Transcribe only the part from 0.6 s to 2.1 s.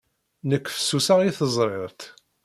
fessuseɣ i tezrirt.